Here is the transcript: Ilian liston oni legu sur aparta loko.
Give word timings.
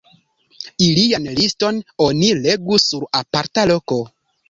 Ilian 0.85 1.27
liston 1.41 1.83
oni 2.09 2.33
legu 2.43 2.83
sur 2.89 3.09
aparta 3.25 3.71
loko. 3.77 4.05